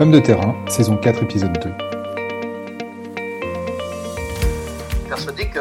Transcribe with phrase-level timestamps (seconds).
[0.00, 1.72] Homme de terrain, saison 4, épisode 2.
[5.08, 5.58] Persuadé que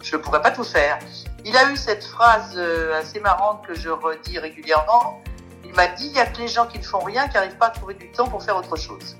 [0.00, 1.00] je ne pourrais pas tout faire.
[1.44, 5.20] Il a eu cette phrase euh, assez marrante que je redis régulièrement.
[5.64, 7.56] Il m'a dit il n'y a que les gens qui ne font rien qui n'arrivent
[7.56, 9.16] pas à trouver du temps pour faire autre chose.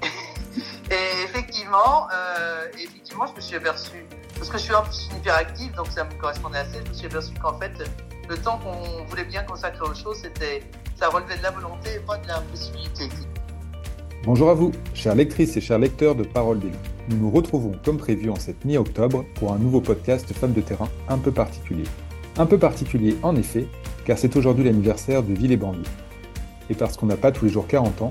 [0.90, 4.06] et effectivement, euh, effectivement, je me suis aperçu,
[4.38, 7.06] parce que je suis un peu hyperactif, donc ça me correspondait assez, je me suis
[7.08, 7.72] aperçu qu'en fait,
[8.26, 10.62] le temps qu'on voulait bien consacrer aux choses, c'était,
[10.98, 13.10] ça relevait de la volonté et pas de l'impossibilité.
[14.24, 16.70] Bonjour à vous, chères lectrices et chers lecteurs de Parole des
[17.10, 20.88] Nous nous retrouvons comme prévu en cette mi-octobre pour un nouveau podcast Femmes de terrain
[21.08, 21.82] un peu particulier.
[22.38, 23.66] Un peu particulier en effet,
[24.04, 25.82] car c'est aujourd'hui l'anniversaire de Ville et Banlieue.
[26.70, 28.10] Et parce qu'on n'a pas tous les jours 40 ans,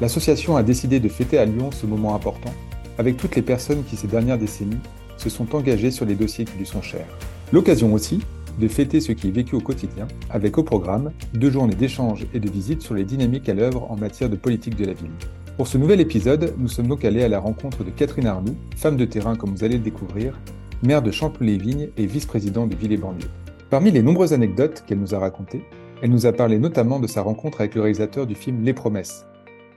[0.00, 2.54] l'association a décidé de fêter à Lyon ce moment important,
[2.96, 4.78] avec toutes les personnes qui ces dernières décennies
[5.16, 7.08] se sont engagées sur les dossiers qui lui sont chers.
[7.52, 8.20] L'occasion aussi
[8.60, 12.38] de fêter ce qui est vécu au quotidien, avec au programme deux journées d'échanges et
[12.38, 15.10] de visites sur les dynamiques à l'œuvre en matière de politique de la ville.
[15.58, 18.96] Pour ce nouvel épisode, nous sommes donc allés à la rencontre de Catherine Arnoux, femme
[18.96, 20.38] de terrain comme vous allez le découvrir,
[20.84, 23.26] maire de Champlouis-les-Vignes et vice-présidente de Ville et Banlieue.
[23.68, 25.64] Parmi les nombreuses anecdotes qu'elle nous a racontées,
[26.00, 29.26] elle nous a parlé notamment de sa rencontre avec le réalisateur du film Les Promesses,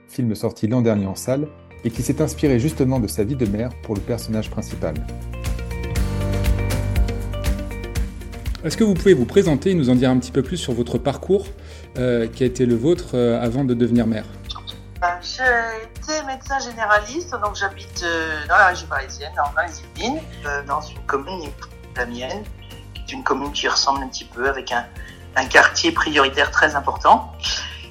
[0.06, 1.48] film sorti l'an dernier en salle
[1.82, 4.94] et qui s'est inspiré justement de sa vie de mère pour le personnage principal.
[8.64, 10.74] Est-ce que vous pouvez vous présenter et nous en dire un petit peu plus sur
[10.74, 11.48] votre parcours
[11.98, 14.22] euh, qui a été le vôtre euh, avant de devenir ben,
[15.34, 20.20] J'ai été médecin généraliste, donc j'habite euh, dans la région parisienne, dans les Yvelines,
[20.66, 21.50] dans une commune,
[21.96, 22.44] la mienne,
[22.94, 24.84] qui est une commune qui ressemble un petit peu avec un,
[25.36, 27.32] un quartier prioritaire très important.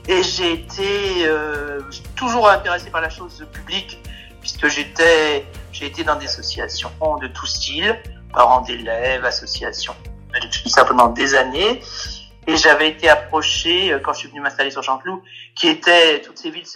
[0.08, 1.82] Et j'ai été euh,
[2.16, 4.00] toujours intéressé par la chose publique,
[4.42, 8.00] puisque j'étais j'ai été dans des associations de tout style,
[8.34, 9.96] parents d'élèves, associations,
[10.40, 11.82] depuis simplement des années.
[12.48, 15.24] Et j'avais été approché, euh, quand je suis venu m'installer sur Chanteloup,
[15.56, 16.68] qui était, toutes ces villes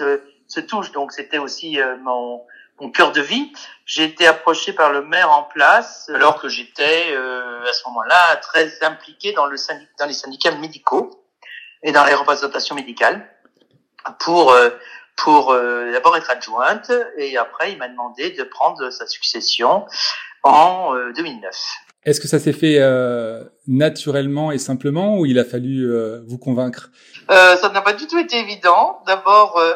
[0.47, 2.41] se touchent, donc c'était aussi euh, mon,
[2.79, 3.51] mon cœur de vie.
[3.85, 8.35] J'ai été approché par le maire en place, alors que j'étais euh, à ce moment-là
[8.37, 11.25] très impliqué dans, le syndic- dans les syndicats médicaux
[11.83, 13.27] et dans les représentations médicales,
[14.19, 14.69] pour, euh,
[15.17, 19.85] pour euh, d'abord être adjointe, et après il m'a demandé de prendre sa succession
[20.43, 21.55] en euh, 2009.
[22.03, 26.37] Est-ce que ça s'est fait euh, naturellement et simplement ou il a fallu euh, vous
[26.37, 26.89] convaincre?
[27.31, 29.01] Euh, ça n'a pas du tout été évident.
[29.07, 29.73] D'abord, euh,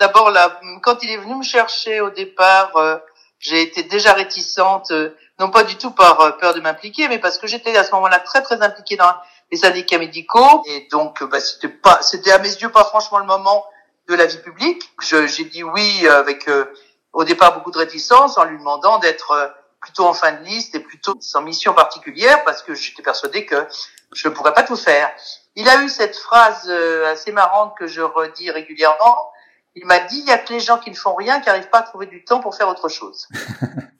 [0.00, 2.96] d'abord là, quand il est venu me chercher au départ, euh,
[3.38, 7.18] j'ai été déjà réticente, euh, non pas du tout par euh, peur de m'impliquer, mais
[7.18, 9.14] parce que j'étais à ce moment-là très très impliquée dans
[9.50, 13.18] les syndicats médicaux et donc euh, bah, c'était pas, c'était à mes yeux pas franchement
[13.18, 13.64] le moment
[14.08, 14.90] de la vie publique.
[15.00, 16.66] J'ai dit oui avec euh,
[17.12, 20.80] au départ beaucoup de réticence en lui demandant d'être plutôt en fin de liste et
[20.80, 23.66] plutôt sans mission particulière parce que j'étais persuadée que
[24.12, 25.10] je ne pourrais pas tout faire.
[25.56, 26.68] Il a eu cette phrase
[27.06, 29.30] assez marrante que je redis régulièrement.
[29.76, 31.70] Il m'a dit il y a que les gens qui ne font rien qui n'arrivent
[31.70, 33.28] pas à trouver du temps pour faire autre chose.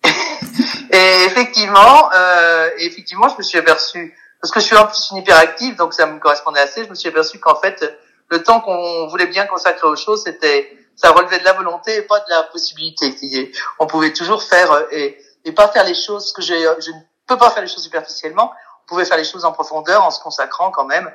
[0.91, 5.19] et effectivement, euh, effectivement, je me suis aperçu parce que je suis en plus une
[5.19, 6.85] hyperactive, donc ça me correspondait assez.
[6.85, 7.85] Je me suis aperçu qu'en fait,
[8.31, 12.03] le temps qu'on voulait bien consacrer aux choses, c'était ça relevait de la volonté et
[12.03, 13.53] pas de la possibilité.
[13.79, 16.61] On pouvait toujours faire euh, et, et pas faire les choses que j'ai.
[16.61, 18.53] Je ne peux pas faire les choses superficiellement.
[18.91, 21.11] Pouvait faire les choses en profondeur en se consacrant quand même.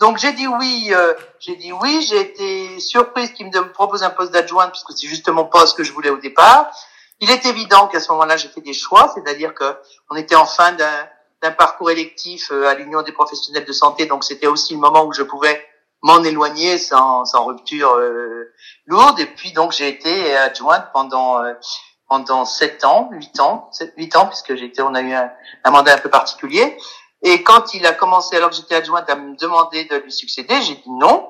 [0.00, 4.10] Donc j'ai dit oui, euh, j'ai dit oui, j'ai été surprise qu'il me propose un
[4.10, 6.72] poste d'adjointe puisque c'est justement pas ce que je voulais au départ.
[7.20, 9.76] Il est évident qu'à ce moment-là, j'ai fait des choix, c'est-à-dire que
[10.10, 14.24] on était en fin d'un parcours électif euh, à l'Union des professionnels de santé, donc
[14.24, 15.64] c'était aussi le moment où je pouvais
[16.02, 18.52] m'en éloigner sans, rupture euh,
[18.86, 19.20] lourde.
[19.20, 21.52] Et puis donc j'ai été adjointe pendant euh,
[22.08, 25.98] pendant sept ans, huit ans, huit ans puisque j'étais, on a eu un mandat un
[25.98, 26.76] peu particulier.
[27.22, 30.60] Et quand il a commencé, alors que j'étais adjointe, à me demander de lui succéder,
[30.62, 31.28] j'ai dit non.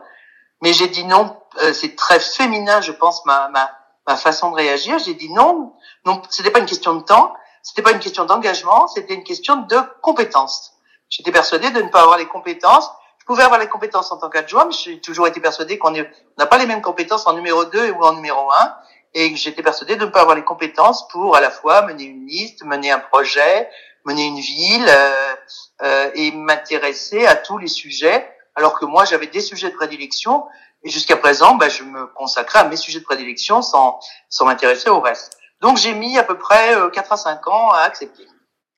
[0.62, 3.70] Mais j'ai dit non, euh, c'est très féminin, je pense, ma, ma,
[4.06, 4.98] ma façon de réagir.
[4.98, 5.72] J'ai dit non,
[6.04, 9.56] non, c'était pas une question de temps, c'était pas une question d'engagement, c'était une question
[9.56, 10.74] de compétences.
[11.08, 12.90] J'étais persuadée de ne pas avoir les compétences.
[13.18, 16.46] Je pouvais avoir les compétences en tant qu'adjoint, mais j'ai toujours été persuadée qu'on n'a
[16.46, 18.74] pas les mêmes compétences en numéro 2 ou en numéro 1.
[19.14, 22.26] Et j'étais persuadée de ne pas avoir les compétences pour à la fois mener une
[22.26, 23.68] liste, mener un projet,
[24.04, 25.34] mener une ville euh,
[25.82, 28.28] euh, et m'intéresser à tous les sujets.
[28.54, 30.44] Alors que moi, j'avais des sujets de prédilection
[30.82, 34.88] et jusqu'à présent, bah, je me consacrais à mes sujets de prédilection sans, sans m'intéresser
[34.88, 35.36] au reste.
[35.60, 38.26] Donc j'ai mis à peu près euh, 4 à 5 ans à accepter.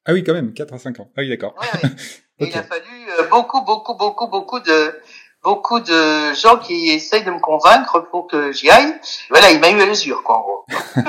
[0.05, 1.09] Ah oui, quand même, 4 à 5 ans.
[1.17, 1.55] Ah oui, d'accord.
[1.61, 1.91] Ouais, ouais.
[2.39, 2.51] Et Ok.
[2.55, 4.99] Il a fallu euh, beaucoup, beaucoup, beaucoup, beaucoup de
[5.43, 8.95] beaucoup de gens qui essayent de me convaincre pour que j'y aille.
[9.31, 10.67] Voilà, il m'a eu à l'usure, quoi, en gros.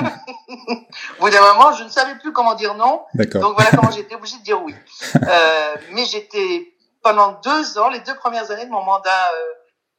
[1.18, 3.02] Au bout d'un moment, je ne savais plus comment dire non.
[3.14, 3.40] D'accord.
[3.40, 4.74] Donc voilà comment j'étais obligée de dire oui.
[5.26, 9.52] Euh, mais j'étais pendant deux ans, les deux premières années de mon mandat euh,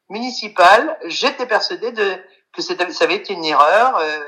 [0.09, 2.19] municipal, j'étais persuadée de
[2.53, 4.19] que ça avait été une erreur, euh,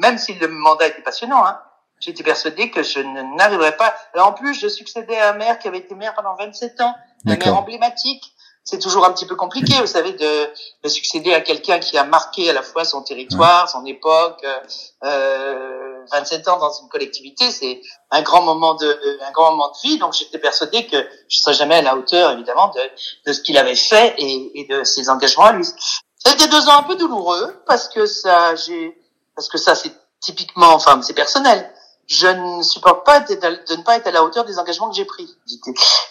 [0.00, 1.44] même si le mandat était passionnant.
[1.46, 1.60] Hein.
[2.00, 3.94] J'étais persuadée que je n'arriverais pas.
[4.14, 6.94] Alors en plus, je succédais à un maire qui avait été maire pendant 27 ans,
[7.26, 8.34] un maire emblématique.
[8.70, 10.50] C'est toujours un petit peu compliqué, vous savez, de,
[10.84, 14.44] de succéder à quelqu'un qui a marqué à la fois son territoire, son époque.
[15.04, 17.80] Euh, 27 ans dans une collectivité, c'est
[18.10, 19.96] un grand moment de un grand moment de vie.
[19.96, 20.98] Donc j'étais persuadée que
[21.30, 22.80] je serais jamais à la hauteur, évidemment, de,
[23.26, 25.66] de ce qu'il avait fait et, et de ses engagements à lui.
[26.18, 28.94] C'était deux ans un peu douloureux parce que ça, j'ai,
[29.34, 31.72] parce que ça, c'est typiquement, enfin, c'est personnel
[32.08, 35.04] je ne supporte pas de, ne pas être à la hauteur des engagements que j'ai
[35.04, 35.28] pris.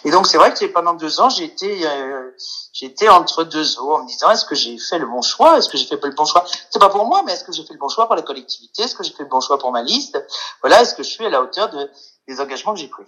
[0.04, 2.30] Et donc c'est vrai que pendant deux ans, été, euh,
[2.72, 5.68] j'étais entre deux eaux en me disant est-ce que j'ai fait le bon choix, est-ce
[5.68, 6.44] que j'ai fait le bon choix?
[6.70, 8.82] C'est pas pour moi, mais est-ce que j'ai fait le bon choix pour la collectivité,
[8.82, 10.24] est-ce que j'ai fait le bon choix pour ma liste?
[10.62, 11.90] Voilà, est-ce que je suis à la hauteur de,
[12.28, 13.04] des engagements que j'ai pris?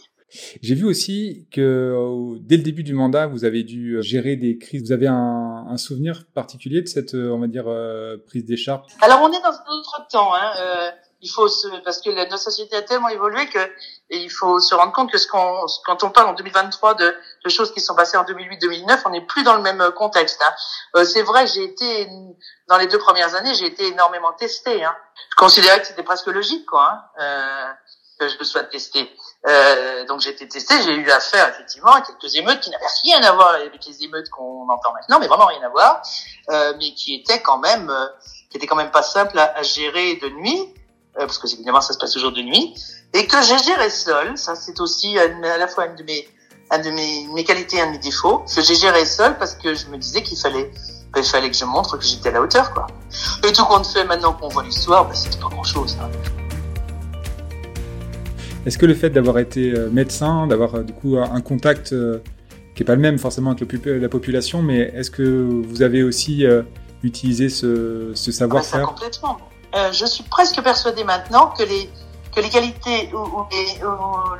[0.60, 4.58] J'ai vu aussi que dès le début du mandat, vous avez dû euh, gérer des
[4.58, 4.82] crises.
[4.82, 7.66] Vous avez un, un souvenir particulier de cette, euh, on va dire,
[8.26, 10.34] prise d'écharpe Alors on est dans un autre temps.
[10.34, 10.52] Hein.
[10.58, 10.90] Euh,
[11.22, 13.58] il faut se, parce que notre société a tellement évolué que
[14.10, 17.14] et il faut se rendre compte que ce qu'on, quand on parle en 2023 de,
[17.44, 20.42] de choses qui sont passées en 2008-2009, on n'est plus dans le même contexte.
[20.42, 20.52] Hein.
[20.96, 22.08] Euh, c'est vrai, j'ai été
[22.68, 24.82] dans les deux premières années, j'ai été énormément testé.
[24.84, 24.94] Hein.
[25.30, 27.72] Je considérais que c'était presque logique, quoi, hein, euh,
[28.20, 29.10] que je me sois testé.
[29.48, 33.22] Euh, donc j'ai été testé, j'ai eu affaire effectivement à quelques émeutes qui n'avaient rien
[33.22, 36.02] à voir avec les émeutes qu'on entend maintenant, mais vraiment rien à voir,
[36.50, 38.06] euh, mais qui étaient quand même, euh,
[38.50, 40.74] qui étaient quand même pas simples à, à gérer de nuit.
[41.20, 42.74] Euh, parce que évidemment ça se passe toujours de nuit,
[43.12, 44.36] et que j'ai géré seul.
[44.36, 46.26] Ça c'est aussi à la fois une de mes,
[46.72, 49.54] une de mes, mes qualités et un de mes défauts, que j'ai géré seul parce
[49.54, 50.70] que je me disais qu'il fallait,
[51.12, 52.86] ben, il fallait que je montre que j'étais à la hauteur, quoi.
[53.46, 55.96] Et tout compte fait, maintenant qu'on voit l'histoire, ben, c'était pas grand chose.
[56.00, 56.08] Hein.
[58.64, 61.94] Est-ce que le fait d'avoir été euh, médecin, d'avoir euh, du coup un contact
[62.74, 66.44] qui est pas le même forcément avec la population, mais est-ce que vous avez aussi
[67.02, 68.86] utilisé ce, ce savoir-faire?
[68.86, 69.38] Complètement.
[69.74, 71.90] Euh, je suis presque persuadée maintenant que les
[72.34, 73.46] que les qualités ou, ou,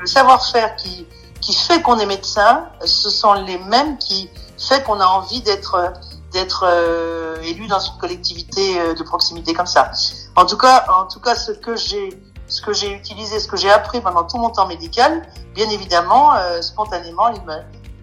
[0.01, 1.07] le savoir-faire qui
[1.41, 4.29] qui fait qu'on est médecin, ce sont les mêmes qui
[4.59, 5.93] fait qu'on a envie d'être
[6.33, 9.91] d'être euh, élu dans une collectivité euh, de proximité comme ça.
[10.37, 12.11] En tout cas, en tout cas, ce que j'ai
[12.47, 15.23] ce que j'ai utilisé, ce que j'ai appris pendant tout mon temps médical,
[15.55, 17.57] bien évidemment, euh, spontanément, il me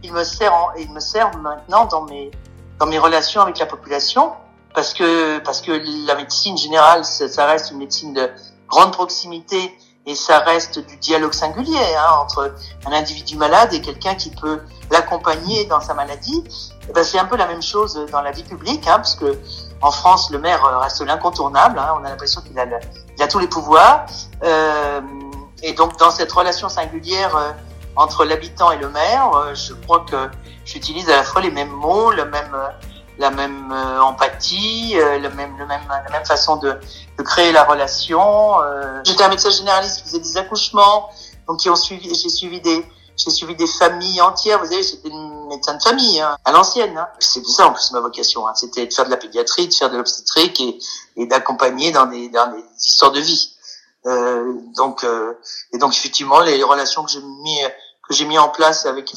[0.03, 2.31] il me sert en, il me sert maintenant dans mes
[2.79, 4.33] dans mes relations avec la population
[4.73, 5.71] parce que parce que
[6.05, 8.29] la médecine générale, ça, ça, reste une médecine de
[8.67, 12.53] grande proximité et ça reste du dialogue singulier hein, entre
[12.85, 14.61] un individu malade et quelqu'un qui peut
[14.91, 16.43] l'accompagner dans sa maladie.
[16.89, 19.37] Et ben c'est un peu la même chose dans la vie publique, hein, parce que
[19.81, 21.77] en France, le maire reste l'incontournable.
[21.77, 24.05] Hein, on a l'impression qu'il a, il a tous les pouvoirs.
[24.43, 25.01] Euh,
[25.63, 27.51] et donc dans cette relation singulière euh,
[27.95, 30.29] entre l'habitant et le maire, euh, je crois que
[30.65, 32.69] j'utilise à la fois les mêmes mots, le même euh,
[33.19, 36.79] la même euh, empathie, euh, le même, le même, la même façon de,
[37.17, 38.61] de créer la relation.
[38.61, 39.01] Euh.
[39.05, 41.09] J'étais un médecin généraliste qui faisait des accouchements,
[41.47, 42.85] donc qui ont suivi, j'ai suivi des,
[43.15, 44.59] j'ai suivi des familles entières.
[44.59, 46.97] Vous savez, j'étais une médecin de famille hein, à l'ancienne.
[46.97, 47.07] Hein.
[47.19, 48.47] C'est ça en plus ma vocation.
[48.47, 48.53] Hein.
[48.55, 50.79] C'était de faire de la pédiatrie, de faire de l'obstétrique et,
[51.15, 53.53] et d'accompagner dans des, dans des histoires de vie.
[54.05, 55.33] Euh, donc, euh,
[55.73, 57.59] et donc effectivement, les relations que j'ai mis
[58.07, 59.11] que j'ai mis en place avec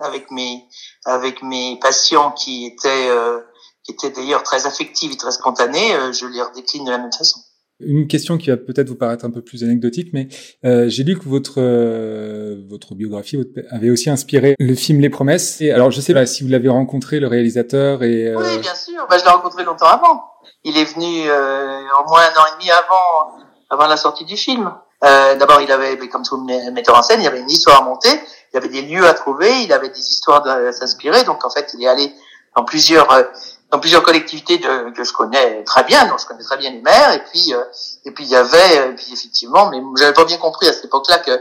[0.00, 0.64] avec mes
[1.04, 3.40] avec mes patients qui étaient euh,
[3.84, 7.12] qui étaient d'ailleurs très affectifs et très spontanés, euh, je les redécline de la même
[7.12, 7.40] façon.
[7.82, 10.28] Une question qui va peut-être vous paraître un peu plus anecdotique, mais
[10.66, 13.38] euh, j'ai lu que votre euh, votre biographie
[13.70, 15.62] avait aussi inspiré le film Les Promesses.
[15.62, 18.26] Et alors je sais pas si vous l'avez rencontré le réalisateur et.
[18.28, 18.36] Euh...
[18.36, 19.06] Oui, bien sûr.
[19.08, 20.24] Bah, je l'ai rencontré longtemps avant.
[20.64, 23.38] Il est venu euh, au moins un an et demi avant
[23.70, 24.70] avant la sortie du film.
[25.02, 26.36] D'abord, il avait, comme tout
[26.72, 28.20] metteur en scène, il avait une histoire à monter
[28.52, 31.24] il avait des lieux à trouver, il avait des histoires à s'inspirer.
[31.24, 32.12] Donc en fait, il est allé
[32.56, 33.22] dans plusieurs euh,
[33.70, 36.80] dans plusieurs collectivités de, que je connais très bien, donc je connais très bien les
[36.80, 37.12] maires.
[37.12, 37.62] Et puis euh,
[38.04, 40.86] et puis il y avait, et puis effectivement, mais j'avais pas bien compris à cette
[40.86, 41.40] époque-là que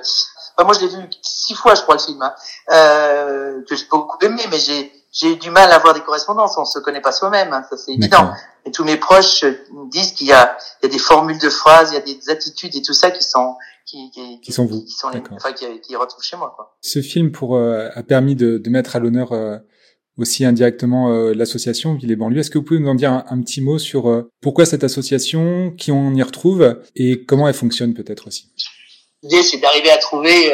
[0.64, 2.36] moi je l'ai vu six fois, je crois le film, hein,
[2.72, 6.58] euh, que j'ai beaucoup aimé, mais j'ai j'ai du mal à avoir des correspondances.
[6.58, 8.32] On se connaît pas soi-même, hein, ça c'est évident.
[8.66, 11.50] Et tous mes proches me disent qu'il y a, il y a des formules de
[11.50, 14.66] phrases, il y a des attitudes et tout ça qui sont qui, qui, qui sont
[14.66, 16.54] vous, qui sont les, enfin, qui, qui retrouvent chez moi.
[16.56, 16.76] Quoi.
[16.82, 19.58] Ce film pour euh, a permis de, de mettre à l'honneur euh,
[20.18, 22.40] aussi indirectement euh, l'association Ville et banlieue.
[22.40, 25.72] Est-ce que vous pouvez nous en dire un, un petit mot sur pourquoi cette association,
[25.72, 28.52] qui on y retrouve et comment elle fonctionne peut-être aussi?
[29.24, 30.54] L'idée, c'est d'arriver à trouver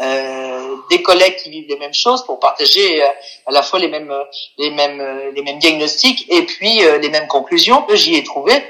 [0.00, 4.14] euh, des collègues qui vivent les mêmes choses pour partager à la fois les mêmes,
[4.56, 7.84] les mêmes, les mêmes diagnostics et puis les mêmes conclusions.
[7.94, 8.62] J'y ai trouvé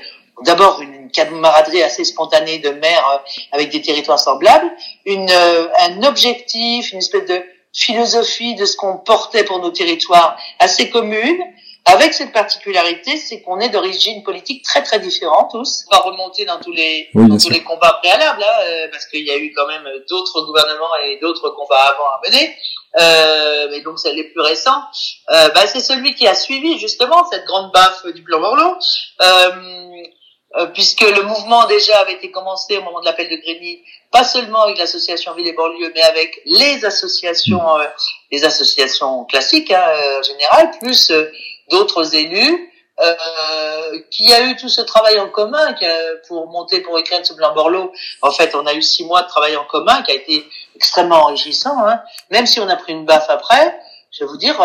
[0.44, 4.70] d'abord une camaraderie assez spontanée de maires euh, avec des territoires semblables,
[5.04, 7.42] une, euh, un objectif, une espèce de
[7.72, 11.38] philosophie de ce qu'on portait pour nos territoires assez commune,
[11.88, 15.84] avec cette particularité, c'est qu'on est d'origine politique très très différente tous.
[15.90, 19.24] On va remonter dans tous les dans tous les combats préalables, hein, euh, parce qu'il
[19.24, 22.56] y a eu quand même d'autres gouvernements et d'autres combats avant à mener.
[23.00, 24.82] Euh, mais donc c'est les plus récents.
[25.30, 28.76] Euh, bah, c'est celui qui a suivi justement cette grande baffe du plan Borloo.
[29.22, 29.50] Euh,
[30.56, 34.24] euh, puisque le mouvement déjà avait été commencé au moment de l'appel de Grigny, pas
[34.24, 37.84] seulement avec l'association Ville et Banlieue, mais avec les associations, euh,
[38.32, 41.12] les associations classiques hein, euh, générales, plus
[41.70, 42.72] d'autres élus,
[44.10, 45.72] qui a eu tout ce travail en commun
[46.26, 47.92] pour monter, pour écrire ce plan Borloo.
[48.22, 50.44] En fait, on a eu six mois de travail en commun qui a été
[50.74, 53.78] extrêmement enrichissant, hein, même si on a pris une baffe après.
[54.10, 54.60] Je vais vous dire,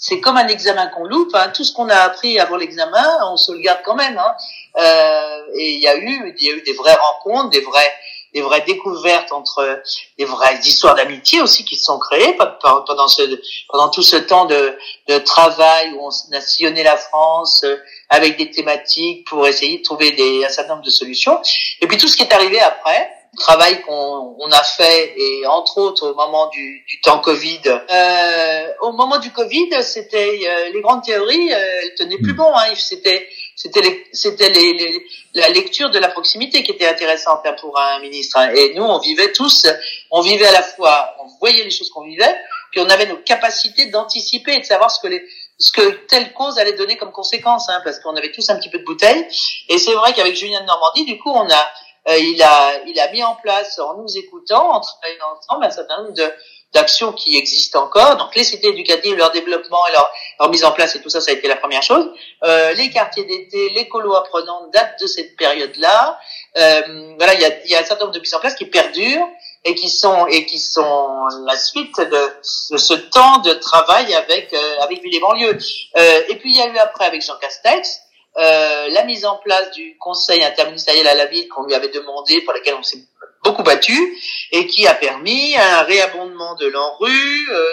[0.00, 1.34] c'est comme un examen qu'on loupe.
[1.34, 1.50] Hein.
[1.52, 4.16] Tout ce qu'on a appris avant l'examen, on se le garde quand même.
[4.16, 4.34] Hein.
[4.76, 7.92] Euh, et il y a eu, il y a eu des vraies rencontres, des vraies,
[8.34, 9.82] des vraies découvertes entre
[10.18, 13.22] des vraies histoires d'amitié aussi qui se sont créées pendant ce,
[13.68, 14.76] pendant tout ce temps de,
[15.08, 17.76] de travail où on a sillonné la France euh,
[18.08, 21.40] avec des thématiques pour essayer de trouver des, un certain nombre de solutions.
[21.80, 25.78] Et puis tout ce qui est arrivé après, travail qu'on on a fait et entre
[25.78, 27.60] autres au moment du, du temps Covid.
[27.66, 32.36] Euh, au moment du Covid, c'était euh, les grandes théories, euh, elles tenaient plus mm.
[32.36, 32.52] bon.
[32.54, 33.26] Hein, c'était
[33.58, 37.98] c'était c'était les, les, la lecture de la proximité qui était intéressante hein, pour un
[37.98, 38.38] ministre.
[38.38, 38.52] Hein.
[38.54, 39.66] Et nous, on vivait tous,
[40.12, 42.36] on vivait à la fois, on voyait les choses qu'on vivait,
[42.70, 45.26] puis on avait nos capacités d'anticiper et de savoir ce que les
[45.58, 48.70] ce que telle cause allait donner comme conséquence, hein, parce qu'on avait tous un petit
[48.70, 49.26] peu de bouteille.
[49.68, 51.68] Et c'est vrai qu'avec Julien de Normandie, du coup, on a
[52.10, 55.70] euh, il a il a mis en place en nous écoutant, en travaillant ensemble, un
[55.70, 56.32] certain nombre de
[56.74, 58.16] d'actions qui existent encore.
[58.16, 60.10] Donc les cités éducatives, leur développement et leur,
[60.40, 62.10] leur, mise en place et tout ça, ça a été la première chose.
[62.44, 66.18] Euh, les quartiers d'été, les colos apprenants datent de cette période-là.
[66.56, 68.66] Euh, voilà, il y a, y a un certain nombre de mises en place qui
[68.66, 69.28] perdurent
[69.64, 74.52] et qui sont et qui sont la suite de, de ce temps de travail avec
[74.52, 75.58] euh, avec Ville et banlieue.
[75.96, 78.02] Euh, et puis il y a eu après avec Jean Castex
[78.38, 82.40] euh, la mise en place du conseil interministériel à la ville qu'on lui avait demandé,
[82.42, 82.98] pour laquelle on s'est
[83.44, 84.16] beaucoup battu,
[84.52, 87.64] et qui a permis un réabondement de l'ANRU, euh,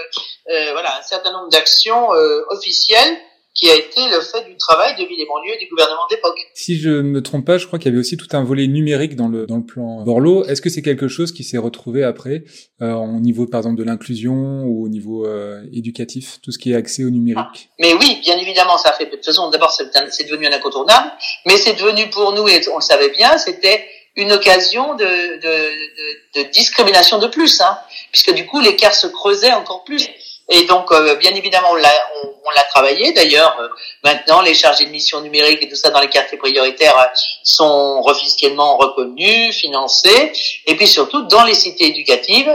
[0.51, 3.17] euh, voilà, un certain nombre d'actions euh, officielles
[3.55, 6.37] qui a été le fait du travail de Ville et banlieue du gouvernement d'époque.
[6.53, 8.67] Si je ne me trompe pas, je crois qu'il y avait aussi tout un volet
[8.67, 10.43] numérique dans le dans le plan Borloo.
[10.43, 12.43] Est-ce que c'est quelque chose qui s'est retrouvé après
[12.81, 16.73] euh, au niveau par exemple de l'inclusion ou au niveau euh, éducatif, tout ce qui
[16.73, 17.39] est accès au numérique?
[17.49, 17.75] Ah.
[17.79, 21.11] Mais oui, bien évidemment, ça fait de toute façon d'abord c'est devenu un incontournable,
[21.45, 25.39] mais c'est devenu pour nous et on le savait bien, c'était une occasion de, de,
[25.41, 27.77] de, de discrimination de plus, hein,
[28.11, 30.09] puisque du coup l'écart se creusait encore plus.
[30.47, 33.13] Et donc, euh, bien évidemment, on l'a, travaillé.
[33.13, 33.69] D'ailleurs, euh,
[34.03, 37.05] maintenant, les chargés de mission numérique et tout ça dans les quartiers prioritaires euh,
[37.43, 40.33] sont officiellement reconnus, financés.
[40.67, 42.53] Et puis surtout, dans les cités éducatives,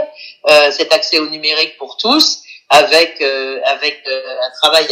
[0.71, 2.39] cet accès au numérique pour tous,
[2.69, 4.87] avec avec un travail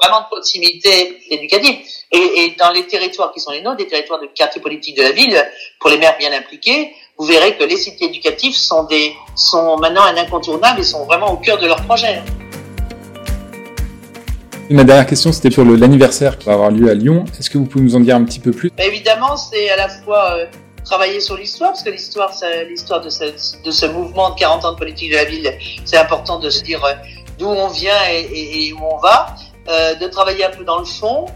[0.00, 1.76] vraiment de proximité éducative.
[2.12, 5.02] Et, et, dans les territoires qui sont les nôtres, des territoires de quartier politique de
[5.02, 5.36] la ville,
[5.80, 10.02] pour les maires bien impliqués, vous verrez que les cités éducatives sont, des, sont maintenant
[10.02, 12.22] un incontournable et sont vraiment au cœur de leur projet.
[14.70, 17.24] Ma dernière question, c'était sur l'anniversaire qui va avoir lieu à Lyon.
[17.38, 18.70] Est-ce que vous pouvez nous en dire un petit peu plus?
[18.76, 20.46] Bah, Évidemment, c'est à la fois euh,
[20.84, 22.32] travailler sur l'histoire, parce que l'histoire,
[22.68, 23.24] l'histoire de ce,
[23.62, 25.52] de ce mouvement de 40 ans de politique de la ville,
[25.84, 26.92] c'est important de se dire euh,
[27.38, 29.34] d'où on vient et, et, où on va,
[29.68, 31.26] euh, de travailler un peu dans le fond,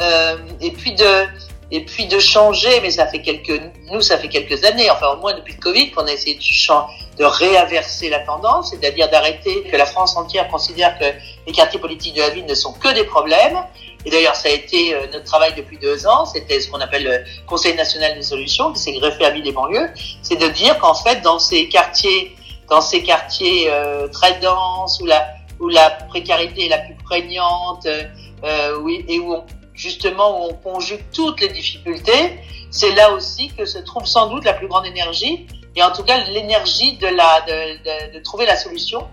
[0.00, 1.26] euh, et puis de
[1.70, 3.60] et puis de changer, mais ça fait quelques,
[3.90, 7.18] nous, ça fait quelques années, enfin au moins depuis le Covid, qu'on a essayé de,
[7.18, 11.06] de réaverser la tendance, c'est-à-dire d'arrêter que la France entière considère que
[11.46, 13.58] les quartiers politiques de la ville ne sont que des problèmes.
[14.04, 16.26] Et d'ailleurs, ça a été euh, notre travail depuis deux ans.
[16.26, 19.52] C'était ce qu'on appelle le Conseil national des solutions, qui s'est greffé à ville et
[19.52, 19.88] banlieues.
[20.22, 22.36] C'est de dire qu'en fait, dans ces quartiers,
[22.68, 25.26] dans ces quartiers euh, très denses où la
[25.60, 29.44] où la précarité est la plus prégnante, euh, oui, et où on
[29.74, 32.38] justement où on conjugue toutes les difficultés,
[32.70, 36.04] c'est là aussi que se trouve sans doute la plus grande énergie, et en tout
[36.04, 39.08] cas l'énergie de, la, de, de, de trouver la solution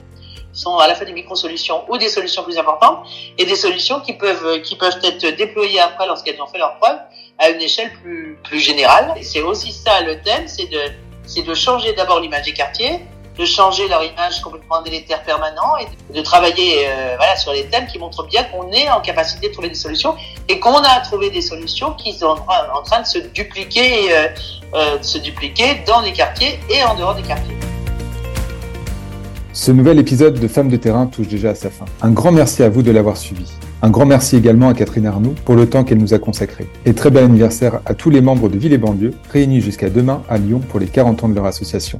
[0.53, 3.07] sont à la fois des micro-solutions ou des solutions plus importantes
[3.37, 6.99] et des solutions qui peuvent qui peuvent être déployées après lorsqu'elles ont fait leur preuve
[7.39, 9.13] à une échelle plus plus générale.
[9.21, 10.81] C'est aussi ça le thème, c'est de
[11.25, 12.99] c'est de changer d'abord l'image des quartiers,
[13.37, 17.87] de changer leur image complètement délétère permanent et de travailler euh, voilà, sur les thèmes
[17.87, 20.15] qui montrent bien qu'on est en capacité de trouver des solutions
[20.49, 24.27] et qu'on a trouvé des solutions qui sont en train de se dupliquer, euh,
[24.75, 27.55] euh, se dupliquer dans les quartiers et en dehors des quartiers.
[29.53, 31.85] Ce nouvel épisode de Femmes de terrain touche déjà à sa fin.
[32.01, 33.51] Un grand merci à vous de l'avoir suivi.
[33.81, 36.67] Un grand merci également à Catherine Arnoux pour le temps qu'elle nous a consacré.
[36.85, 40.23] Et très bel anniversaire à tous les membres de Ville et Banlieue, réunis jusqu'à demain
[40.29, 41.97] à Lyon pour les 40 ans de leur association.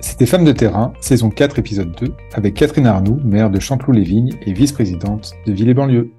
[0.00, 4.52] C'était Femmes de terrain, saison 4, épisode 2, avec Catherine Arnoux, maire de Chanteloup-les-Vignes et
[4.52, 6.10] vice-présidente de Ville et Banlieue.